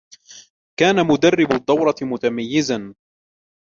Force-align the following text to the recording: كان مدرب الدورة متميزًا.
كان 0.79 1.07
مدرب 1.07 1.51
الدورة 1.51 1.95
متميزًا. 2.01 2.95